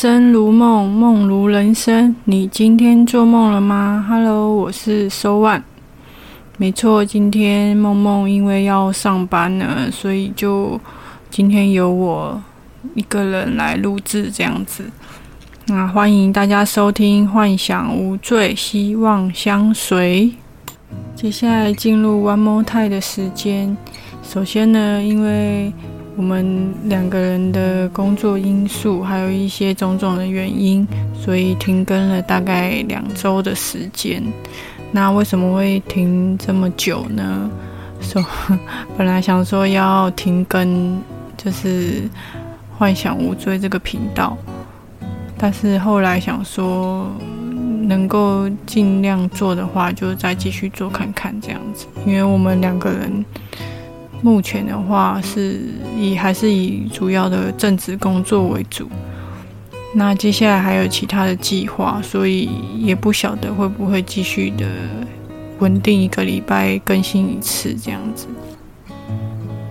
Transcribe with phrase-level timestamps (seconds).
[0.00, 2.16] 生如梦，梦如人生。
[2.24, 5.62] 你今天做梦了吗？Hello，我是收万。
[6.56, 10.80] 没错，今天梦梦因为要上班呢，所以就
[11.28, 12.42] 今天由我
[12.94, 14.90] 一个人来录制这样子。
[15.66, 20.32] 那欢迎大家收听《幻想无罪，希望相随》。
[21.14, 23.76] 接下来进入 One More Time 的时间。
[24.22, 25.70] 首先呢，因为
[26.16, 34.22] 我们两个人的工作因素，还有一些种种的原因，所以停更了大概两周的时间。
[34.92, 37.48] 那为什么会停这么久呢？
[38.00, 38.22] 说
[38.98, 41.00] 本来想说要停更，
[41.36, 42.02] 就是
[42.76, 44.36] 幻想无罪这个频道，
[45.38, 47.10] 但是后来想说，
[47.82, 53.24] 能够尽量做的话，就再继续做看看这样子，因为我们两个人。
[54.22, 55.60] 目前的话是
[55.98, 58.88] 以还是以主要的正职工作为主，
[59.94, 64.66] 那接下来还有其他的计划，所以也不晓得会不会继续的
[65.58, 68.26] 稳定一个礼拜更新一次这样子。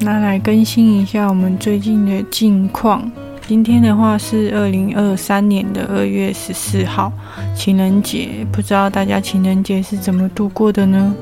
[0.01, 3.11] 那来更新一下我们最近的近况。
[3.47, 7.11] 今天的话是二零二三年的二月十四号，
[7.55, 11.15] 情人节，不知道大家情人节是怎么度过的呢？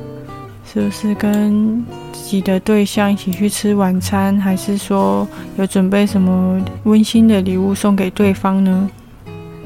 [0.71, 5.25] 是不是跟自己的对象一起去吃晚餐，还是说
[5.57, 8.89] 有准备什么温馨的礼物送给对方呢？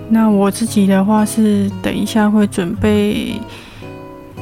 [0.09, 3.33] 那我自己的话是等一下会准备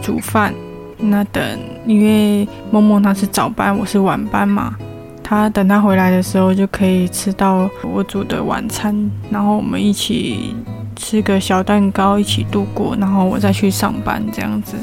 [0.01, 0.53] 煮饭。
[0.97, 1.41] 那等，
[1.87, 4.75] 因为梦梦她是早班，我是晚班嘛，
[5.23, 10.53] 她等她回来的时候就可以吃到我煮的晚餐，然后我们一起
[10.97, 14.75] 吃个小蛋糕，一起度过，然后我再去上班这样子。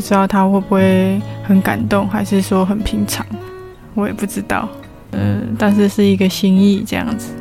[0.00, 3.24] 不知道他会不会很感动，还是说很平常，
[3.92, 4.66] 我也不知道。
[5.10, 7.34] 嗯，但是是一个心意这样子。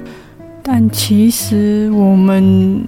[0.61, 2.83] 但其实我们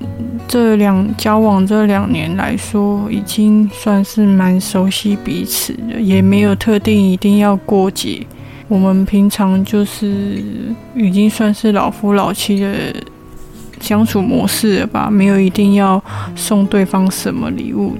[0.46, 8.28] 这两交往这两年来说，已经算是蛮熟悉彼此的，也没有特定一定要过节。
[8.68, 10.44] 我们平常就是
[10.96, 12.94] 已经算是老夫老妻的
[13.80, 16.04] 相处模式了吧，没有一定要
[16.36, 17.96] 送对方什么礼物。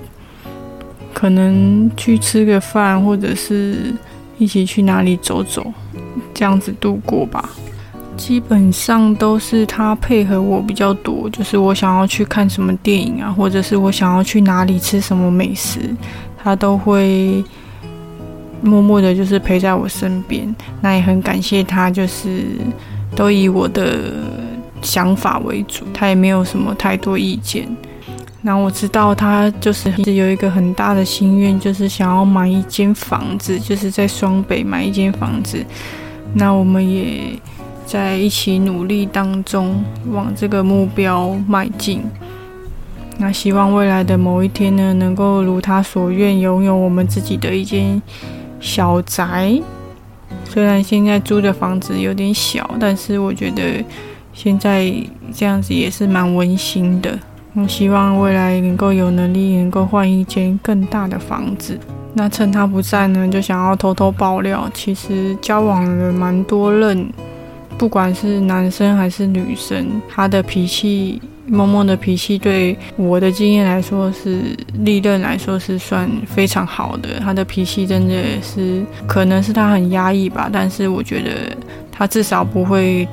[1.14, 3.94] 可能去吃个饭，或者是
[4.38, 5.66] 一起去哪里走走，
[6.34, 7.50] 这样子度过吧。
[8.18, 15.80] 基本上都是他配合我比较多，就是我想要去看什么电影啊，或者是我想要去哪里吃什么美食，
[16.44, 17.44] 他都会
[18.62, 20.54] 默默的，就是陪在我身边。
[20.82, 22.46] 那也很感谢他，就是
[23.16, 23.98] 都以我的
[24.84, 27.68] 想法为主，他也没有什么太多意见。
[28.44, 35.64] 那我知道他就是一直有一个很大的心愿，就是想要买一间房子，就是在双北买一间房子。
[36.34, 37.40] 那我们也
[37.86, 42.02] 在一起努力当中，往这个目标迈进。
[43.18, 48.02] 那希望未来的某一天呢，能够如他所愿，拥有我们自己的一间
[48.60, 49.62] 小宅。
[50.46, 53.62] 虽然现在租的房子有点小，但是我觉得
[54.34, 54.92] 现在
[55.32, 57.20] 这样子也是蛮温馨的。
[57.54, 61.78] 我希望未来能够有能力，能够换一间更大的房子。
[62.14, 67.08] 那趁他不在呢，就想要偷偷爆料，其实交往了蛮多任，
[67.78, 77.20] 不管是男生还是女生，他的脾气，默默的脾气，对我的经验来说是历任来说是算非常好的。
[77.20, 81.32] 他的脾气真的是，可能是他很压抑吧，但是我觉得
[81.92, 83.06] 他至少不会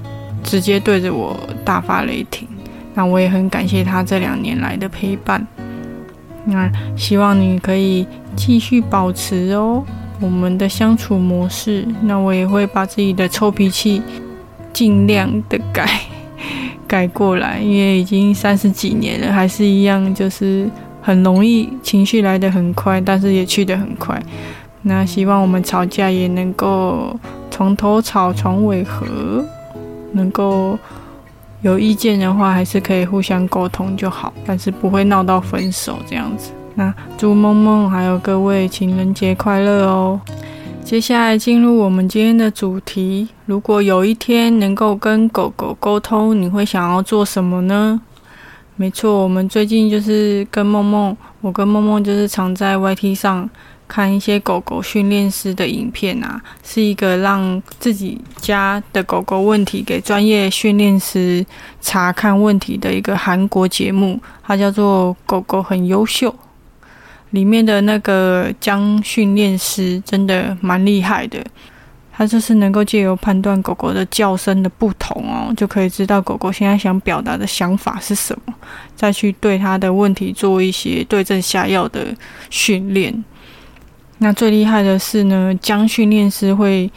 [0.45, 2.47] 直接对着我大发雷霆。
[2.99, 5.47] 那我也很感谢他这两年来的陪伴。
[6.47, 8.05] 那希望你可以
[8.35, 9.85] 继续保持哦，
[10.19, 11.87] 我们的相处模式。
[12.03, 14.03] 那我也会把自己的臭脾气
[14.73, 15.89] 尽量的改
[16.89, 20.69] 改过来，因为已经三十几年了，还是一样，就是
[21.01, 24.21] 很容易情绪来得很快，但是也去得很快。
[24.83, 27.17] 那希望我们吵架也能够
[27.49, 29.45] 从头吵从尾和，
[30.15, 30.77] 能够。
[31.63, 36.53] 有意见的话，还是可以互相沟通就好，但是不会闹到分手这样子。
[36.75, 40.21] 那祝梦梦还有各位情人节快乐哦！
[40.85, 48.01] 接下来进入我们今天的主题：如果有一天能够跟狗狗沟通，你会想要做什么呢？
[48.77, 53.51] 没错，我们最近就是跟梦梦，我跟梦梦就是常在 YT 上。
[53.89, 61.45] 看一些狗狗训练师的影片啊，是一个让自己家的狗狗问题给专业训练师
[61.81, 66.31] 查看问题的一个韩国节目，它叫做《狗狗很优秀》。
[67.31, 71.45] 里面的那个江训练师真的蛮厉害的，
[72.11, 78.55] 他就是能够借由判断狗狗的叫声的不同哦，就可以知道狗狗现在想表达的想法是什么，
[78.97, 82.07] 再去对它的问题做一些对症下药的
[82.49, 83.23] 训练。
[84.19, 86.91] 那最厉害的是呢，将训练师会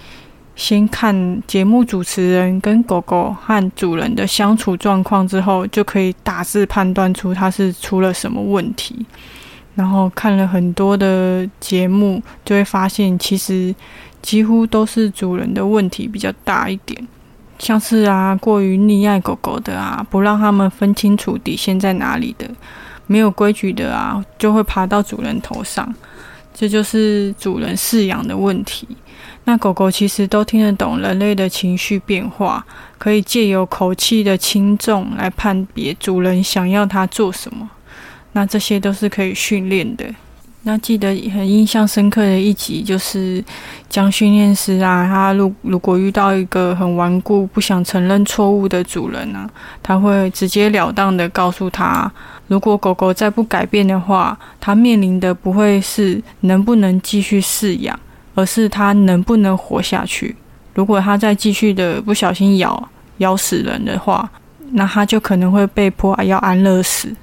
[0.56, 9.06] 先看节目主持人跟狗狗和主人的相处状况之后，就可以大致判断出它是出了什么问题。
[9.76, 13.74] 然后看了很多的节目，就会发现其实
[14.22, 17.08] 几乎都是主人的问题比较大一点，
[17.58, 22.46] 像是啊过于溺爱狗狗的啊，不让他们分清楚底线在哪里的，
[23.08, 25.94] 没有规矩的啊，就会爬到主人头上。
[26.54, 28.88] 这就是主人饲养的问题。
[29.46, 32.64] 那狗狗其实都听得懂人类的情绪变化，
[32.98, 37.70] 可以借由口气的轻重来判别主人想要它做什么。
[38.34, 40.06] 那这些都是可以训练的。
[40.64, 43.44] 那记得很印象深刻的一集，就是
[43.90, 49.50] 将训练师啊，他如如果遇到一个很顽固、不想承认错误的主人呢，
[49.82, 52.10] 他会直截了当的告诉他，
[52.52, 57.98] 如果狗狗再不改变的话，它面临的不会是能不能继续饲养，
[58.36, 60.36] 而是它能不能活下去。
[60.74, 62.90] 如果它再继续的不小心咬
[63.20, 64.30] 咬死人的话，
[64.72, 67.16] 那它就可能会被迫要安乐死。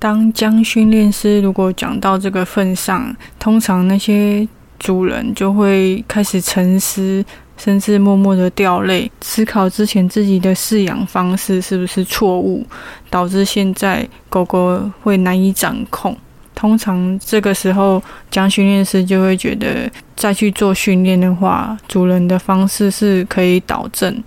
[0.00, 4.46] 当将训练师如果讲到这个份上，通常那些
[4.80, 7.24] 主人就会开始沉思，
[7.56, 12.66] 甚至默默的掉泪，思考之前自己的饲养方式是不是错误，
[13.10, 16.16] 导致现在狗狗会难以掌控。
[16.54, 24.22] 通常这个时候，将训练师就会觉得，再去做训练的话，主人的方式是可以导正，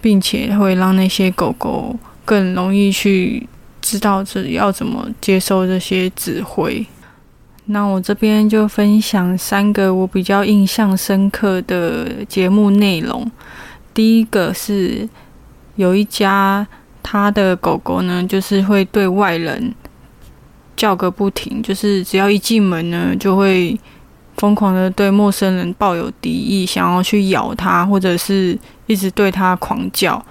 [0.00, 3.48] 并且会让那些狗狗更容易去。
[3.86, 6.82] 知道这要怎么接受这些指挥，
[7.66, 13.30] 那我这边就分享三个我比较印象深刻的节目内容。
[13.94, 15.08] 第一个是
[15.76, 16.66] 有一家
[17.02, 19.74] 他的狗狗呢，就是会对外人
[20.76, 23.78] 叫个不停，就是只要一进门呢，就会
[24.36, 30.22] 疯狂的对陌生人抱有敌意，想要去咬他，或者是一直对他狂叫。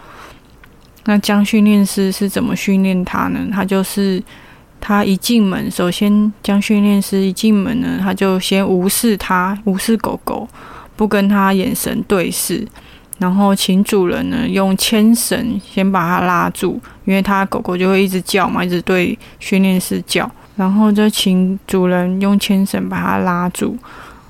[1.05, 3.39] 那将训练师是怎么训练他呢？
[3.51, 4.21] 他就是
[4.85, 10.45] 他一进门，首先将训练师一进门呢，他就先无视他，无视狗狗，
[10.97, 12.67] 不跟他眼神对视，
[13.17, 23.77] 然后请主人呢用牵绳先把他拉住，因为他狗狗就会一直叫嘛，一直对训练师叫，然后就请主人用牵绳把它拉住。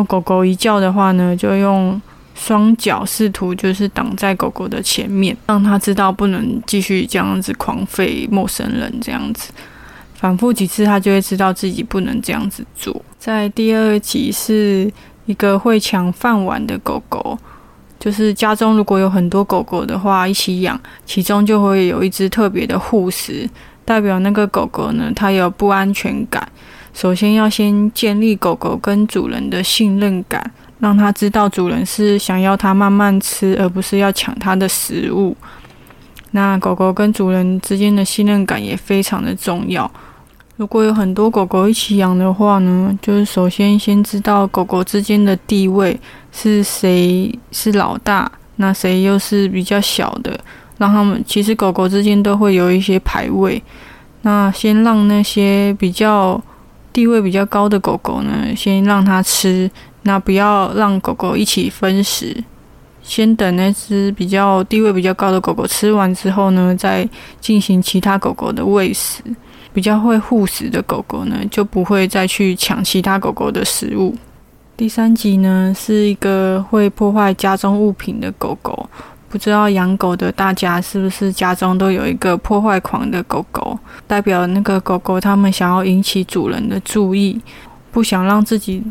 [0.07, 1.99] 狗狗一叫的话呢，就用。
[2.35, 9.51] 双脚试图就是挡在狗狗的前面，让它知道不能继续这样子狂吠陌生人这样子，
[10.23, 12.95] 反复几次，它就会知道自己不能这样子做。
[13.19, 14.89] 在第二集是
[15.25, 17.37] 一个会抢饭碗的狗狗，
[17.99, 23.45] 就是家中如果有很多狗狗的话一起养，其中就会有一只特别的护食，
[23.83, 26.47] 代表那个狗狗呢，它有不安全感。
[26.93, 30.49] 首先要先建立狗狗跟主人的信任感。
[30.79, 35.33] 让它知道主人是想要它慢慢吃，而不是要抢它的食物。
[36.31, 39.89] 那狗狗跟主人之间的信任感也非常的重要。
[40.55, 45.99] 如果有很多狗狗一起养的话呢，就是首先先知道狗狗之间的地位
[46.31, 50.39] 是谁是老大，那谁又是比较小的，
[50.77, 53.61] 让他们其实狗狗之间都会有一些排位。
[54.21, 56.39] 那先让那些比较
[56.93, 59.69] 地位比较高的狗狗呢，先让它吃。
[60.03, 62.43] 那不要让狗狗一起分食，
[63.01, 67.09] 先等那只比较地位比较高的狗狗吃完之后呢，再
[67.41, 69.23] 进行其他狗狗的喂食。
[69.73, 74.15] 比较会护食的狗狗呢，就不会再去抢其他狗狗的食物。
[74.77, 78.87] 第三集呢，是一个会破坏家中物品的狗狗。
[79.29, 83.77] 不知道养狗的大家是不是家中都有一个破坏狂的狗狗？
[84.05, 87.41] 代表那个狗狗它们想要引起主人的注意，
[87.91, 88.83] 不想让自己。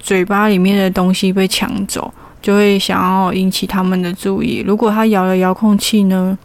[0.00, 2.12] 嘴巴里面的东西被抢走，
[2.42, 4.62] 就会想要引起他们的注意。
[4.66, 6.36] 如果它咬了遥控器呢，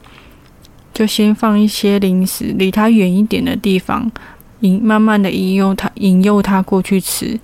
[1.00, 4.12] 就先放一些零食，离它远一点的地方，
[4.60, 7.39] 引慢慢的引诱它，引诱它过去吃。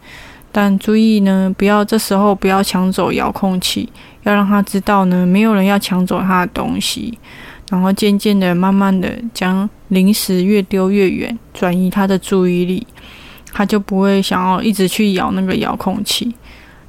[0.51, 3.87] 但注意呢，不要这时候不要抢走遥控器，
[4.23, 7.17] 要让它知道呢，没有人要抢走它的东西。
[7.69, 12.85] 然后渐渐的、慢慢的将零食越丢越远，转移它的注意力。
[13.53, 16.35] 它就不会想要一直去咬那个遥控器。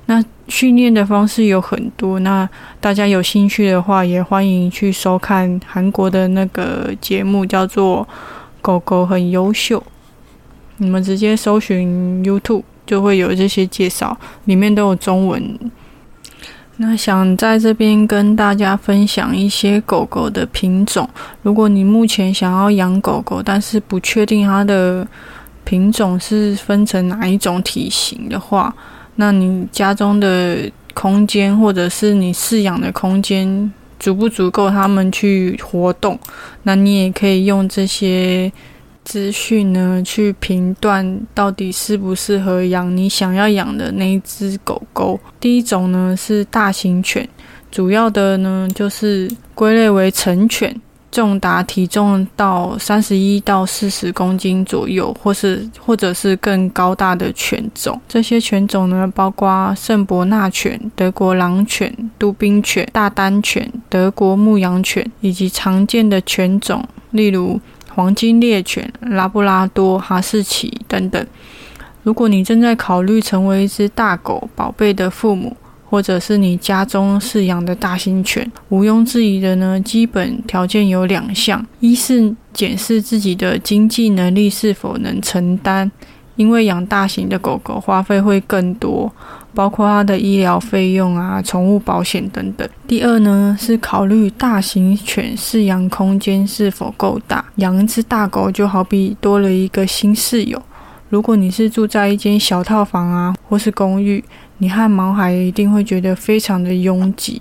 [0.06, 2.48] 那训练的方式有很多，那
[2.80, 8.06] 大家有兴趣的话，也欢迎去收看韩国的那个节目，叫做
[8.62, 9.78] 《狗狗很优秀》。
[10.78, 15.58] 你们直接搜寻 YouTube 就会有这些介绍，里面都有中文。
[16.76, 21.08] 那想在这边跟大家分享一些狗狗的品种。
[21.42, 25.04] 如果你目前想要养狗狗，但是不确定它的
[25.64, 28.72] 品种是分成哪一种体型的话，
[29.16, 36.18] 那你家中的空间或者是你饲养的空间足不足够它们去活动？
[36.62, 38.52] 那你也可以用这些。
[39.08, 45.20] 资讯呢，去评断到底适不适合养你想要养的那一只狗狗。
[45.38, 47.28] 第一种呢是大型犬，
[47.70, 50.74] 主要的呢就是归类为成犬，
[51.16, 57.98] 重达体重到三十一到四十公斤左右，或是或者是更高大的犬种。
[58.06, 67.58] 这些犬种呢，包括圣伯纳犬、德国狼犬、杜宾犬、大丹犬、德国牧羊犬，以及常见的犬种，例如。
[67.96, 71.26] 黄金猎犬、拉布拉多、哈士奇等等。
[72.02, 75.56] 如果你正在考虑成为一只大狗宝贝的父母，
[75.88, 85.90] 或者是你家中饲养的大型犬，毋庸置疑的呢，基本条件有两项：一是检视自己的经济能力是否能承担。
[86.34, 89.10] 因为养大型的狗狗花费会更多，
[89.54, 92.68] 包括它的医疗费用啊、宠物保险等等。
[92.86, 97.42] 第二呢，是考虑大型犬饲养空间是否够大。
[97.54, 100.62] 养一只大狗就好比多了一个新室友。
[101.08, 104.22] 如果你是住在一间小套房啊，或是公寓，
[104.58, 107.40] 你和毛孩一定会觉得非常的拥挤。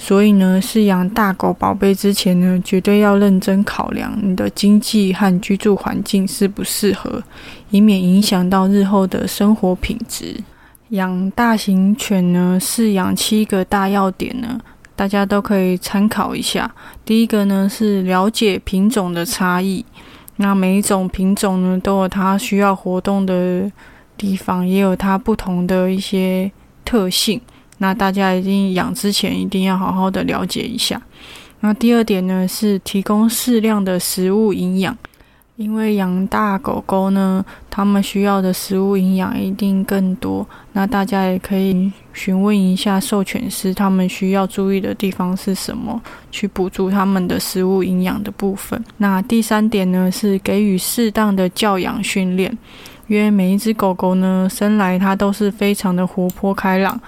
[0.00, 7.20] 所以呢，饲养大狗宝贝之前呢，绝对要认真考量你的经济和居住环境适不适合，
[7.70, 10.36] 以免影响到日后的生活品质。
[10.90, 14.60] 养大型犬呢，饲养七个大要点呢，
[14.94, 16.72] 大家都可以参考一下。
[17.04, 19.84] 第一个呢是了解品种的差异，
[20.36, 23.70] 那每一种品种呢都有它需要活动的
[24.18, 26.50] 地方，也有它不同的一些
[26.84, 27.40] 特性。
[27.78, 31.00] 那大家一定养之前一定要好好的了解一下。
[31.60, 34.96] 那第二点呢是提供适量的食物营养，
[35.56, 40.46] 因为养大狗狗呢，它们需要的食物营养一定更多。
[40.72, 48.80] 那大家也可以询问一下授犬师，他们需要注意的地方是什么，去补足他们的食物营养的部分。
[48.96, 52.56] 那第三点呢是给予适当的教养训练，
[53.08, 57.00] 因为每一只狗狗呢生来它都是非常的活泼开朗。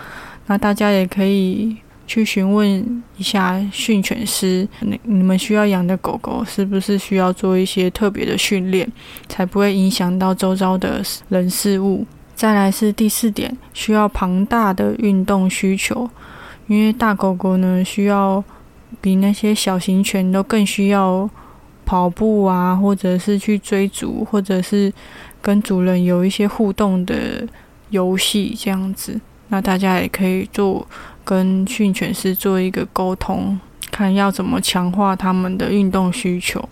[0.47, 1.77] 那大家也可以
[2.07, 8.91] 去询问一下训犬师，你你们需要养的狗狗是不是需要做一些特别的训练，
[9.29, 12.05] 才不会影响到周遭的人事物。
[12.35, 16.11] 再来是第四点，需要庞大的运动需求，
[16.67, 18.43] 因为大狗狗呢需要
[19.01, 21.29] 比那些小型犬都更需要
[21.85, 24.93] 跑步啊，或者是去追逐，或者是
[25.41, 27.47] 跟主人有一些互动的
[27.91, 29.21] 游戏这样子。
[29.49, 30.87] 那大家也可以做
[31.25, 33.59] 跟训犬师做一个沟通，
[33.91, 36.69] 看要怎么强化他们的运动需求。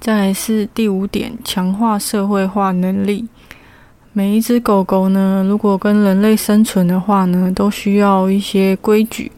[0.00, 3.28] 再来是第五点，强化社会化能力。
[4.12, 9.30] 每一只狗狗呢，如果跟人类生存的话呢，都需要一些规矩。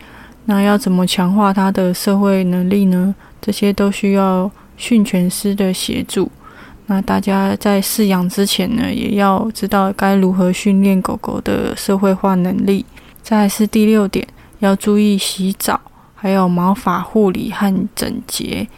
[0.47, 3.15] 那要怎么强化它的社会能力呢？
[3.41, 6.31] 这些都需要训犬师的协助。
[6.87, 12.85] 那大家在饲养之前呢，也要知道该如何训练狗狗的社会化能力。
[13.23, 14.27] 再是第六点，
[14.59, 15.81] 要注意洗澡，
[16.15, 18.69] 还有毛发护理和整洁。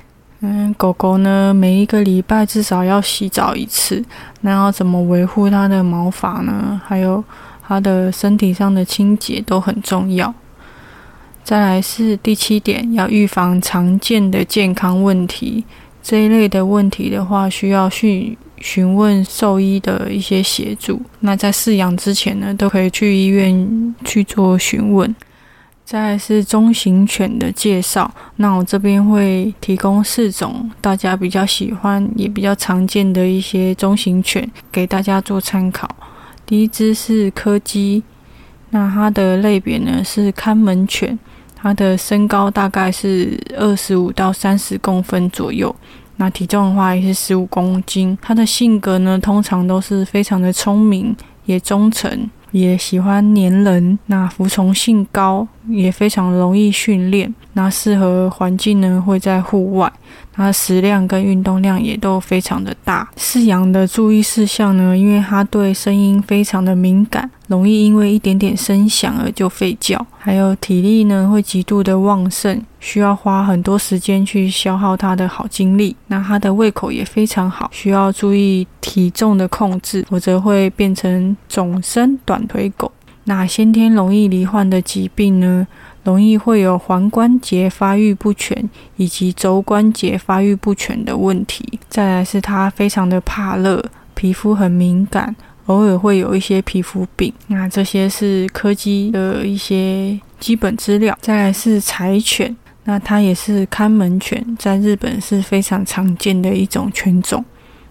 [0.41, 4.05] 嗯，狗狗呢，每一个礼拜至少要洗澡一次。
[4.43, 6.81] 那要怎么维护它的毛发呢？
[6.87, 7.25] 还有
[7.67, 10.33] 它的身体上的清洁都很重要。
[11.43, 15.65] 再来是第七点，要预防常见的健康问题。
[16.07, 21.03] 这一类的问题的话，需要去询问兽医的一些协助。
[21.19, 25.13] 那在饲养之前呢，都可以去医院去做询问。
[25.85, 35.93] 再是中型犬的介绍，那我这边会提供四种大家比较喜欢也比较常见的一些中型犬给大家做参考。
[36.47, 38.01] 第一只是柯基，
[38.71, 41.19] 那它的类别呢是看门犬。
[41.57, 45.75] 它的身高大概是二十五到三十公分左右，
[46.17, 48.17] 那体重的话也是十五公斤。
[48.21, 57.35] 它的性格呢，通常都是非常的聪明，也忠诚，也喜欢黏人，那服从性高，也非常容易训练。
[57.55, 59.91] 那适合环境呢，会在户外。
[60.37, 63.09] 它食量跟运动量也都非常的大。
[63.17, 70.07] 饲养的注意事项呢，因为它对声音非常的敏感，容易因为一点点声响而就吠叫。
[70.19, 75.97] 还有体力呢会极度的旺盛，需要花很多时间去消耗它的好精力。
[76.09, 82.93] 那它的胃口也非常好，需要注意体重的控制，否则会变成总身短腿狗。
[83.29, 85.67] 那先天容易罹患的疾病呢，
[86.07, 91.81] 容易会有踝关节发育不全以及肘关节发育不全的问题。
[91.89, 93.85] 再来是他非常的怕热，
[94.15, 95.35] 皮肤很敏感，
[95.67, 97.33] 偶尔会有一些皮肤病。
[97.49, 101.19] 那这些是柯基的一些基本资料。
[101.21, 107.45] 再来是柴犬，那它也是看门犬，在日本是非常常见的一种犬种。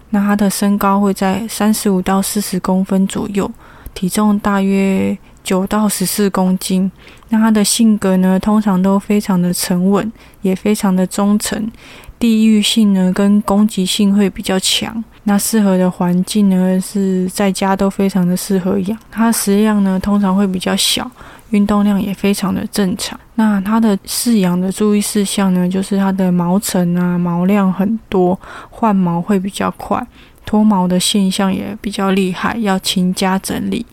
[0.08, 3.50] 那它的身高会在三十五到四十公分左右。
[3.92, 6.90] 体重大约九到十四公斤。
[7.28, 10.12] 那他的性格呢，通常都非常的沉稳，
[10.42, 11.70] 也非常的忠诚。
[12.18, 15.04] 地域性呢，跟攻击性会比较强。
[15.24, 18.98] 那适合的环境呢，是在家都非常的适合养。
[19.10, 21.08] 它食量呢，通常会比较小，
[21.50, 23.18] 运动量也非常的正常。
[23.34, 28.38] 那它的饲养的注意事项呢，就是它的毛层啊，毛量很多，
[28.70, 30.04] 换毛会比较快。
[30.46, 33.84] 脱毛的现象也比较厉害，要勤加整理。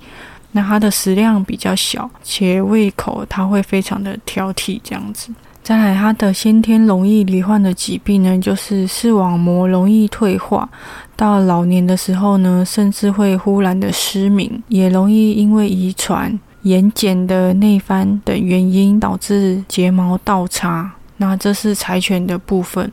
[0.53, 5.29] 那它的食量比较小，且胃口它会非常的挑剔，这样子。
[5.61, 10.69] 再来，它的先天容易罹患的疾病呢，就是视网膜容易退化，
[11.15, 20.91] 到老年的时候呢，甚至会忽然的失明，也容易因为遗传、眼睑的内翻等原因导致睫毛倒插。
[21.15, 22.91] 那这是柴犬的部分。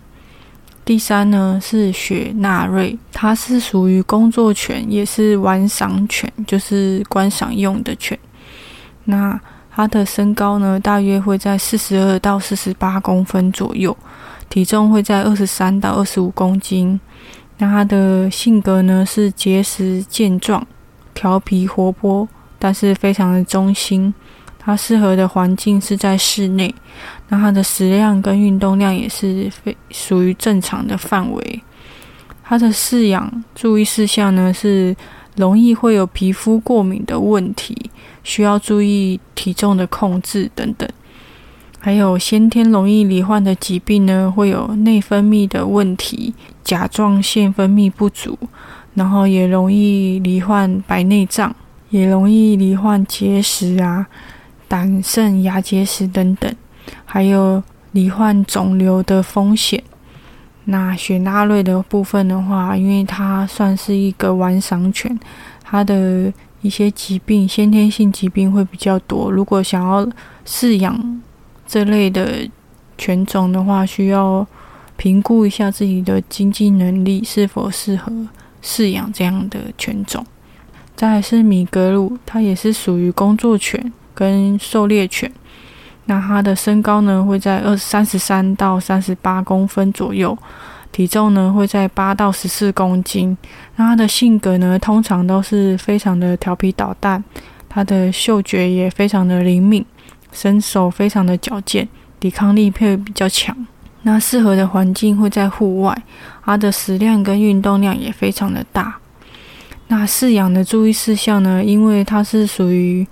[0.84, 8.18] 第三呢是雪纳瑞，它是属于工作犬，也是玩赏犬，就是观赏用的犬。
[9.04, 13.96] 那它的身高呢，大约会在四十二到四十八公分左右，
[14.48, 16.98] 体重会在二十三到二十五公斤。
[17.58, 20.66] 那它的性格呢是结实健壮、
[21.14, 24.12] 调皮活泼，但是非常的忠心。
[24.58, 26.74] 它适合的环境是在室内，
[27.30, 31.62] 那它的食量跟运动量也是非属于正常的范围。
[32.42, 34.94] 它的饲养注意事项呢是
[35.36, 37.90] 容易会有皮肤过敏的问题，
[38.22, 40.86] 需要注意体重的控制等等。
[41.78, 48.38] 还有先天容易罹患的疾病呢，会有内分泌的问题，甲状腺分泌不足，
[48.92, 51.54] 然后也容易罹患白内障，
[51.88, 54.06] 也容易罹患结石啊。
[54.68, 56.54] 胆肾、牙结石等等，
[57.04, 57.62] 还有
[57.92, 59.82] 罹患肿瘤的风险。
[60.64, 65.18] 那雪纳瑞的部分的话，因为它算是一个玩赏犬，
[65.64, 69.30] 它的一些疾病、先天性疾病会比较多。
[69.30, 70.06] 如果想要
[70.46, 71.20] 饲养
[71.66, 72.48] 这类的
[72.96, 74.46] 犬种的话，需要
[74.96, 78.12] 评估一下自己的经济能力是否适合
[78.62, 80.24] 饲养这样的犬种。
[80.94, 83.92] 再是米格鲁，它也是属于工作犬。
[84.12, 85.32] 跟狩猎犬，
[86.10, 90.36] 那它的身高呢会在二三十三到三十八公分左右，
[90.90, 93.36] 体重呢会在八到十四公斤。
[93.76, 97.22] 那它的性格呢通常都是非常的调皮捣蛋，
[97.68, 99.86] 它的嗅觉也非常的灵敏，
[100.32, 103.56] 身手非常的矫健，抵抗力会比较强。
[104.02, 105.96] 那适合的环境会在户外，
[106.44, 108.98] 它的食量跟运动量也非常的大。
[109.86, 113.06] 那饲养的注意事项呢，因为它是属于。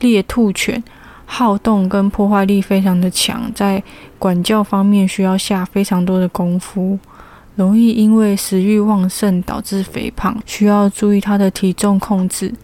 [0.00, 0.84] 猎兔犬
[1.26, 3.82] 好动跟破坏力非常的强，在
[4.18, 6.98] 管教方面需要下非常多的功夫，
[7.56, 12.54] 容易因为食欲旺盛导致肥胖，需要注意它的体重控制。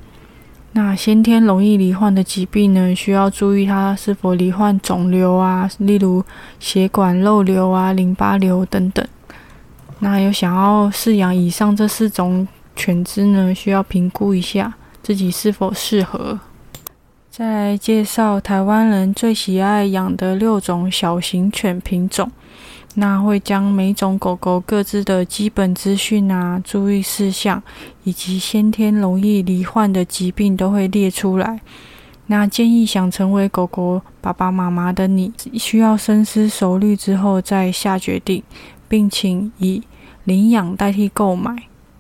[0.74, 6.24] 那先天容易罹患的疾病呢，需要注意它是否罹患肿瘤啊，例如
[6.58, 9.06] 血管漏瘤啊、淋巴瘤等等。
[9.98, 14.72] 那有想要饲养以上这四种犬只呢，需要评估一下
[15.02, 16.38] 自己是否适合。
[17.34, 22.30] 再来介绍台湾人最喜爱养的六种小型犬品种，
[22.96, 27.62] 那会将每种狗狗各自的基本资讯啊、注意事项
[28.04, 31.58] 以及先天容易罹患的疾病都会列出来。
[32.26, 38.42] 那建议想成为狗狗爸爸妈妈的你，需要深思熟虑之后再下决定，
[38.90, 39.82] 并请以
[40.24, 41.56] 领养代替购买。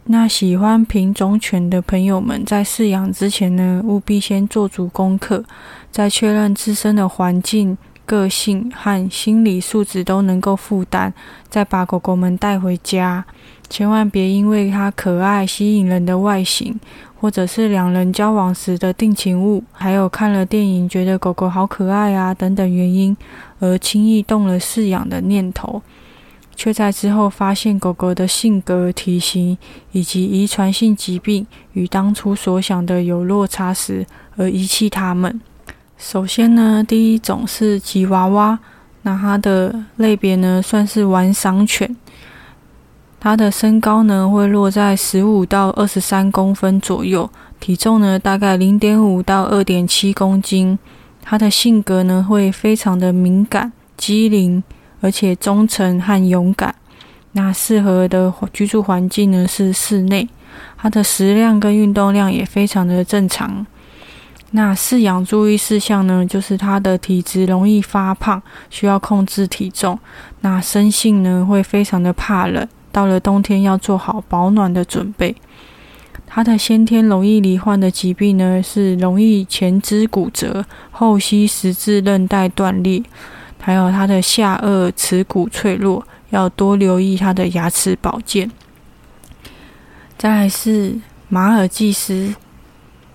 [0.06, 5.44] 那喜欢品种犬的朋友们，在饲养之前呢，务必先做足功课，
[5.92, 11.12] 在确认自身的环境、个性和心理素质都能够负担，
[11.48, 13.24] 再把狗狗们带回家。
[13.70, 16.78] 千万别因为它可爱、吸引人的外形，
[17.18, 23.16] 或者是两人交往时的定情物，还有看了电影觉得狗狗好可爱啊等等原因，
[23.60, 25.80] 而轻易动了饲养的念头。
[26.54, 29.56] 却在之后发现狗狗的性格、体型
[29.92, 35.40] 以及遗传性疾病与当初所想的有落差时，而遗弃它们。
[35.96, 38.58] 首先呢，第一种是吉娃娃，
[39.02, 41.96] 那它的类别呢算是玩赏犬，
[43.20, 50.78] 它的身高呢会落在十五到二十三公分左右，体重呢大概零点五到二点七公斤。
[51.24, 54.62] 它的性格呢会非常的敏感、机灵，
[55.02, 56.74] 而且忠诚和勇敢。
[57.32, 60.26] 那适合的居住环境呢是室内。
[60.78, 63.66] 它的食量跟运动量也非常的正常。
[64.52, 69.98] 那饲养注意事项呢，就是它的体质容易发胖，需要控制体重。
[70.40, 72.66] 那生性呢会非常的怕冷。
[72.90, 75.34] 到了冬天要做好保暖的准备。
[76.26, 83.02] 他的先天容易罹患的疾病呢，是容易前肢骨折、后膝十字韧带断裂，
[83.64, 88.50] 还有他的下颚耻骨脆弱，要多留意他的牙齿保健。
[90.18, 90.98] 再来是
[91.28, 92.34] 马尔济斯，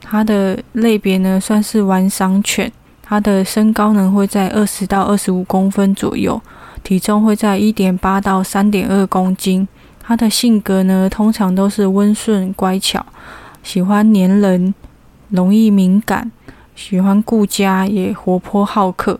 [0.01, 6.41] 它的类别呢算是玩赏犬，它的身高呢会在二十到二十五公分左右。
[6.81, 9.67] 体重会在一点八到三点二公斤。
[9.99, 13.05] 他的性格呢，通常都是温顺乖巧，
[13.61, 14.73] 喜欢黏人，
[15.27, 16.31] 容易敏感，
[16.73, 19.19] 喜欢顾家，也活泼好客。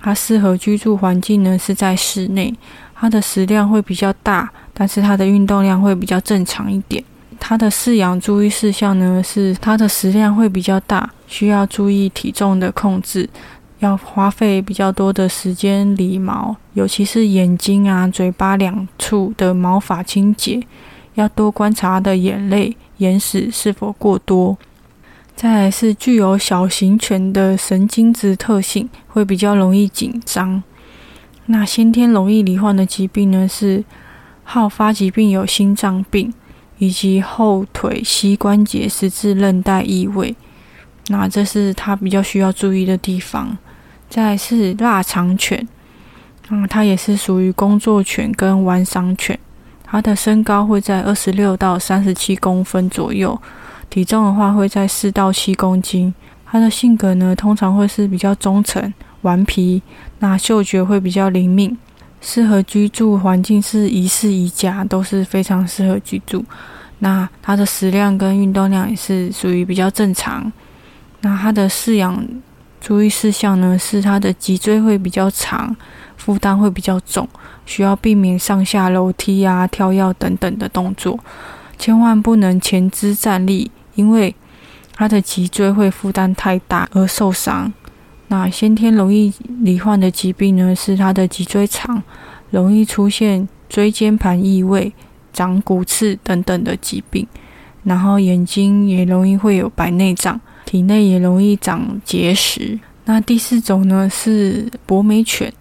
[0.00, 2.52] 它适合居住环境呢是在室内。
[2.94, 7.02] 它的食量会比较大，但是它的运动量会比较正常一点。
[7.38, 13.28] 它的饲养注意事项呢是，它的食量会比较大，需要注意体重的控制。
[13.78, 20.60] 要花费比较多的时间理毛，尤其是眼睛啊、嘴巴两处的毛发清洁，
[21.14, 24.58] 要多观察它的眼泪、眼屎是否过多。
[25.40, 30.62] 再来是具有小型犬的神经质特性，会比较容易紧张。
[31.46, 33.82] 那先天容易罹患的疾病呢，是
[34.44, 36.30] 好发疾病有心脏病，
[36.76, 40.36] 以及后腿膝关节十字韧带异位。
[41.08, 43.56] 那这是它比较需要注意的地方。
[44.10, 45.66] 再是腊肠犬，
[46.50, 49.38] 嗯，它也是属于工作犬跟玩赏犬。
[49.82, 53.40] 它的身高会在二十六到三十七公分左右，
[53.90, 56.14] 体重的话会在四到七公斤。
[56.46, 59.82] 它的性格呢，通常会是比较忠诚、顽皮，
[60.20, 61.76] 那嗅觉会比较灵敏。
[62.20, 66.44] 适合居住环境是宜室宜家，都是非常适合居住。
[67.00, 70.50] 那它的食量跟运动量也是属于比较正常。
[71.20, 72.26] 那它的饲养。
[72.82, 75.76] 注意事项呢，是它的脊椎会比较长，
[76.16, 77.28] 负担会比较重，
[77.66, 81.20] 需要避免上下楼梯啊、跳跃等等的动作，
[81.76, 84.34] 千万不能前肢站立，因为
[84.94, 87.70] 它的脊椎会负担太大而受伤。
[88.28, 89.30] 那先天容易
[89.62, 92.02] 罹患的疾病呢，是它的脊椎长，
[92.50, 94.90] 容易出现椎间盘异位、
[95.32, 97.26] 长骨刺等等的疾病，
[97.84, 100.40] 然后眼睛也容易会有白内障。
[100.64, 102.78] 体内也容易长结石。
[103.04, 105.52] 那第四种呢是博美犬，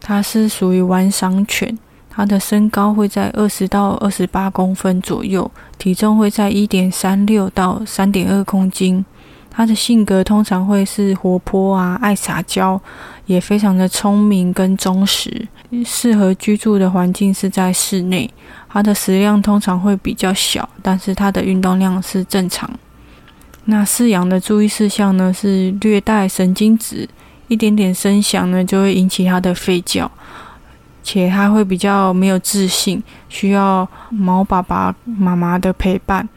[0.00, 1.78] 它是属于玩赏犬，
[2.10, 9.04] 它的身高会在二十到二十八公分左右，体重会在一点三六到三点二公斤。
[9.48, 12.80] 它的性格通常会是活泼啊，爱撒娇，
[13.26, 15.48] 也非常的聪明跟忠实。
[15.84, 18.28] 适合居住的环境是在室内。
[18.68, 22.70] 它的食量通常会比较小，但是它的运动量是正常。
[23.64, 25.32] 那饲养的注意事项呢？
[25.32, 27.08] 是略带神经质，
[27.48, 30.10] 一点点声响呢就会引起它的吠叫，
[31.02, 36.28] 且它会比较没有自信，需要毛爸爸妈妈的陪伴。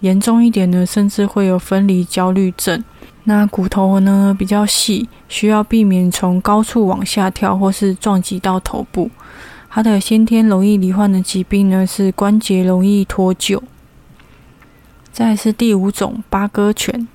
[0.00, 2.82] 严重一点呢，甚至会有分离焦虑症。
[3.24, 9.10] 那骨头呢比较细，需要避免从高处往下跳或是撞击到头部。
[9.70, 13.60] 它的先天容易罹患的疾病呢是关节容易脱臼。
[15.10, 17.08] 再是第五种八哥犬，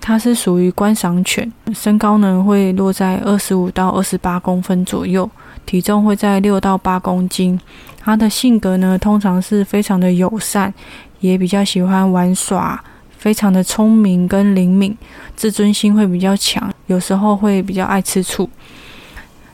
[0.00, 5.30] 它是属于观赏犬，身高呢会落在二十五到二十八公分左右，
[5.68, 7.60] 体重会在六到八公斤。
[8.00, 10.72] 它的性格呢通常是非常的友善，
[11.20, 12.82] 也比较喜欢玩耍，
[13.18, 14.96] 非常的聪明跟灵敏，
[15.36, 18.48] 自尊心会比较强，有时候会比较爱吃醋。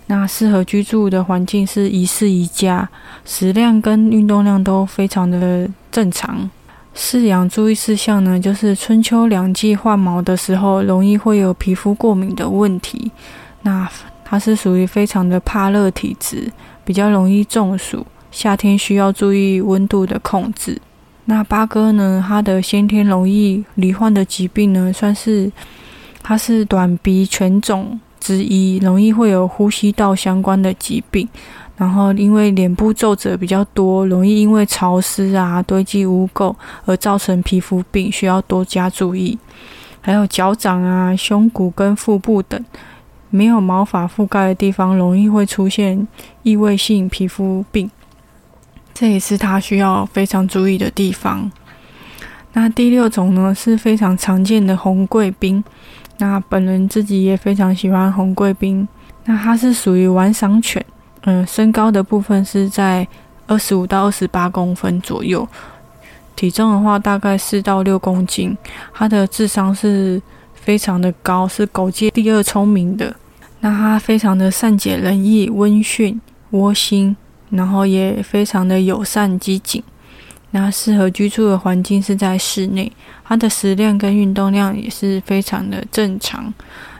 [0.06, 2.88] 那适合居住的环境是宜室宜家，
[3.24, 6.48] 食量跟运动量都非常的正常。
[6.94, 13.10] 饲养注意事项呢，就是春秋两季换毛的时候，容易会有皮肤过敏的问题。
[13.62, 13.90] 那
[14.24, 16.50] 它是属于非常的怕热体质，
[16.84, 18.06] 比较容易中暑。
[18.30, 20.80] 夏天需要注意温度的控制。
[21.26, 25.50] 那八哥呢，它的先天容易罹患的疾病呢，算是
[26.22, 31.28] 它是短鼻犬种之一，容易会有呼吸道相关的疾病。
[31.76, 39.36] 然后，因为脸部皱褶比较多，容易因为潮湿啊堆积污垢而造成皮肤病，需要多加注意。
[40.00, 42.62] 还有脚掌啊、胸骨跟腹部等
[43.34, 46.06] 没有毛发覆盖的地方，容易会出现
[46.44, 47.90] 异位性皮肤病。
[48.94, 51.50] 这也是它需要非常注意的地方。
[52.52, 55.64] 那第六种呢是非常常见的红贵宾，
[56.18, 58.86] 那本人自己也非常喜欢红贵宾。
[59.24, 60.86] 那它是属于玩赏犬，
[61.22, 63.04] 嗯，身高的部分是在
[63.48, 65.44] 二十五到二十八公分左右，
[66.36, 68.56] 体重的话大概四到六公斤。
[68.92, 70.22] 它的智商是
[70.54, 73.12] 非常的高，是狗界第二聪明的。
[73.64, 77.16] 那它非常的善解人意、温驯、窝心，
[77.48, 79.82] 然后也非常的友善机警。
[80.50, 82.92] 那适合居住的环境是在室内，
[83.24, 86.52] 它的食量跟运动量也是非常的正常。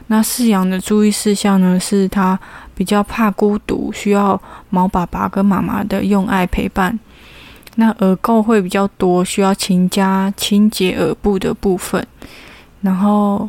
[0.07, 2.39] 那饲养的注意事项呢，是它
[2.73, 6.99] 比较怕孤独，需要毛爸爸跟妈妈的用爱陪伴。
[7.75, 12.03] 那耳垢会比较多，需要勤加清洁耳部的部分。
[12.81, 13.47] 然后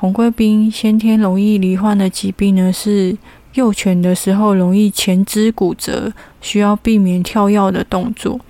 [0.00, 3.14] 红贵宾先天容易罹患的疾病呢，是
[3.52, 6.10] 幼犬的时候容易前肢骨折，
[6.40, 8.40] 需要避免跳跃的动作。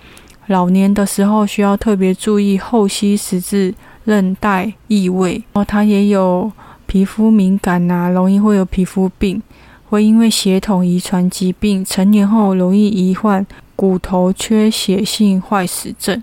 [0.47, 5.43] 老年的时候需要特别注意后膝十字韧带异位。
[5.53, 6.53] 哦，它也有。
[6.87, 9.41] 皮肤敏感呐，容易会有皮肤病，
[9.89, 16.21] 会因为血统遗传疾病，成年后容易罹患骨头缺血性坏死症，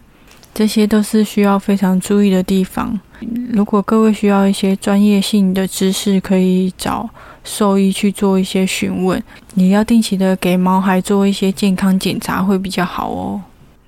[0.58, 3.00] 这些都是需要非常注意的地方。
[3.54, 7.08] 如果各位需要一些专业性的知识，可以找
[7.44, 9.22] 兽医去做一些询问。
[9.54, 13.40] 你要定期的给猫孩做一些健康检查，会比较好哦。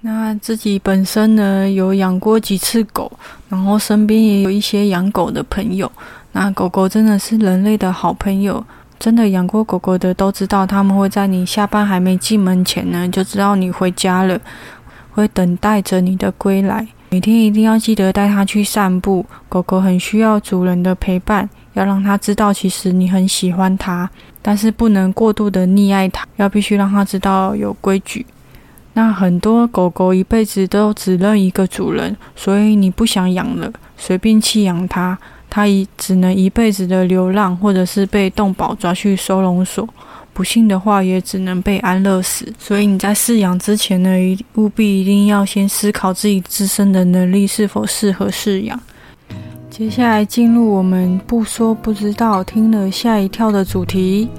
[0.01, 3.11] 那自己本身呢，有养过几次狗，
[3.49, 5.91] 然后身边也有一些养狗的朋友。
[6.33, 8.63] 那狗狗真的是人类的好朋友，
[8.99, 14.39] 真的养过狗狗的都知道，他们会在你下班还没进门前呢，就知道你回家了，
[15.19, 16.87] 会等待着你的归来。
[17.09, 24.09] 每天一定要记得带它去散步，狗狗很需要主人的陪伴，要让它知道其实你很喜欢它，
[24.41, 28.25] 但是不能过度的溺爱它，要必须让它知道有规矩。
[28.93, 35.17] 那很多狗狗一辈子都只认一个主人，所以你不想养了，随便弃养它。
[35.51, 39.87] 它一只能一辈子的流浪，或者是被动保抓去收容所，
[40.39, 42.47] 不幸的话也只能被安乐死。
[42.57, 44.09] 所以你在饲养之前呢，
[44.55, 48.79] 务必一定要先思考自己自身的能力是否适合饲养。
[49.69, 54.29] 接下来进入我们不说不知道，听了吓一跳的主题。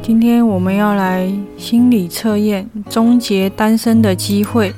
[0.00, 4.72] 今天我们要来心理测验，终结单身的机会。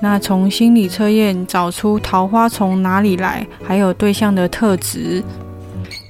[0.00, 5.20] 那从心理测验找出桃花从哪里来，还有对象的特质，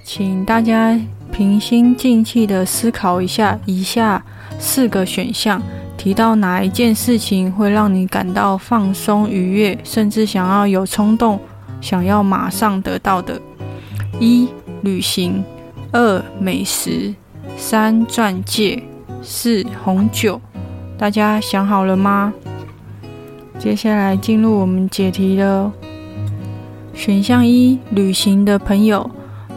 [0.05, 1.01] 请大家
[1.35, 4.25] 平心静气的思考一下以下
[4.57, 5.61] 四个选项，
[5.97, 11.41] 提到哪一件事情会让你感到放松愉悦，甚至想要有冲动，
[11.81, 13.41] 想要马上得到的：
[14.21, 14.49] 一、
[14.83, 15.43] 旅行；
[15.91, 17.13] 二、美食；
[17.57, 18.85] 三、钻戒；
[19.21, 20.41] 四、红酒。
[20.97, 22.33] 大家想好了吗？
[23.59, 25.73] 接下来进入我们解题了。
[26.95, 29.11] 选项一，旅行的朋友，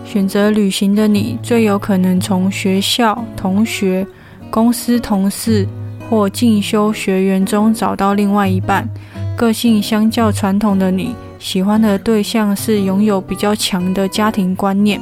[0.08, 4.08] 选择旅行的你，最有可能从学校同学、
[4.50, 5.67] 公司同事
[6.10, 8.88] 或进修学员中找到另外一半。
[9.36, 15.00] 个性相较传统的你，喜欢的对象是拥有比较强的家庭观念，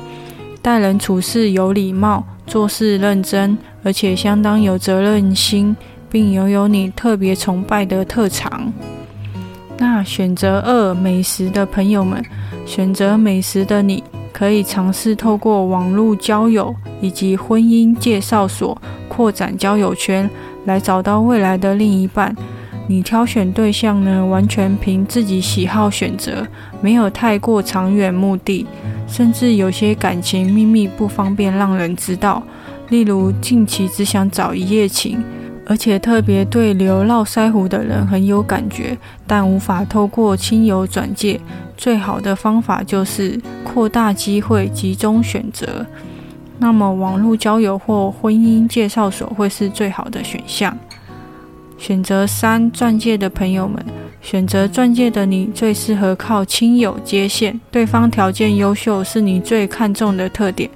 [0.62, 5.76] 待人处事有礼貌，做事认真，而且相当有责任心。
[6.08, 8.72] 并拥有你特别崇拜的特长。
[9.78, 12.24] 那选择二美食的朋友们，
[12.66, 14.02] 选择美食的你，
[14.38, 20.30] 可以尝试透过网络交友以及婚姻介绍所扩展交友圈，
[20.66, 22.36] 来找到未来的另一半。
[22.90, 26.46] 你挑选对象呢，完全凭自己喜好选择，
[26.82, 28.68] 没有太过长远目的，
[29.08, 32.44] 甚至有些感情秘密不方便让人知道，
[32.90, 35.24] 例如近期只想找一夜情。
[35.68, 41.40] 而且特别对留络腮胡的人很有感觉，但无法透过亲友转介。
[41.76, 45.86] 最好的方法就是扩大机会，集中选择。
[46.58, 50.78] 那么，网络交友或婚姻介绍所会是最好的选项。
[51.78, 53.84] 选择三钻戒的朋友们，
[54.22, 60.70] 选择钻戒的你最适合靠亲友接线，对方条件优秀是你最看重的特点。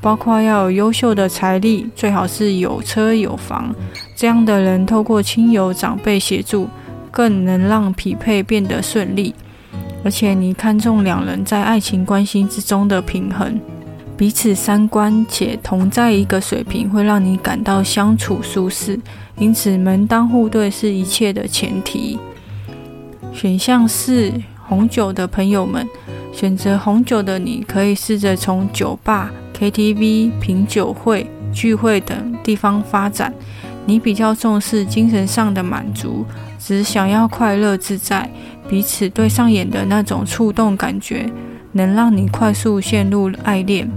[0.00, 3.74] 包括要有优秀的财力，最好是有车有房，
[4.14, 6.68] 这样的人透过亲友长辈协助，
[7.10, 9.34] 更能让匹配变得顺利。
[10.04, 13.60] 而且你看重两人在爱情关系之中的平衡，
[14.16, 19.00] 彼此三观且同在一个水平，会让你感到相处舒适。
[19.36, 22.18] 因此门当户对是一切的前提。
[23.32, 24.32] 选项四，
[24.66, 25.86] 红酒的朋友们，
[26.32, 29.30] 选择红酒的你可以试着从酒吧。
[29.58, 33.32] KTV、品酒会、聚会等地方发展，
[33.86, 36.26] 你比较重视精神上的满足，
[36.58, 38.28] 只想要快乐自在，
[38.68, 41.24] 彼此对上眼的那种触动感觉，
[41.72, 43.90] 能让你快速陷入爱恋。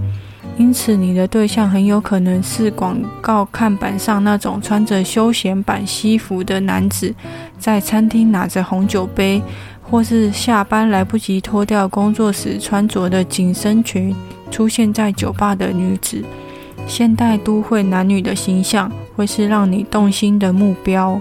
[0.56, 7.14] 因此，你的对象很有可能是广告看板上那种穿着休闲版西服的男子，
[7.58, 9.42] 在餐厅拿着红酒杯，
[9.82, 14.14] 或是下班来不及脱掉工作时穿着的紧身裙
[14.50, 16.24] 出现在酒吧的女子。
[16.86, 21.20] 现代都会男女的形象会是让你动心的目标。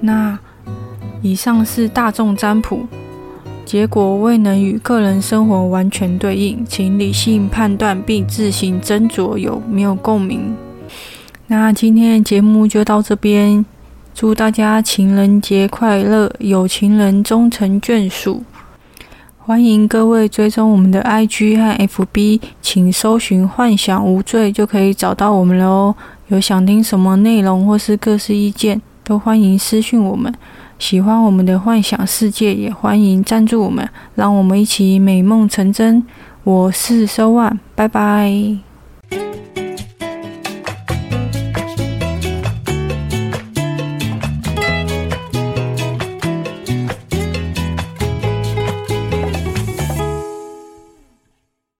[0.00, 0.38] 那
[1.22, 2.86] 以上是大众占卜。
[3.64, 10.54] 结果未能与个人生活完全对应，请理性判断并自行斟酌有没有共鸣。
[11.46, 13.64] 那今天的节目就到这边，
[14.14, 18.42] 祝大家情人节快乐，有情人终成眷属。
[19.46, 25.94] 欢迎各位追踪我们的 IG 和 FB，请搜寻“幻想无罪”就可以找到我们了哦。
[26.28, 30.32] 有想听什么内容或是各式意见，都欢迎私讯我们。
[30.78, 36.02] 喜欢我们的幻想世界，也欢迎赞助我们，让我们一起美梦成真。
[36.44, 38.73] 我是 So One，，拜拜。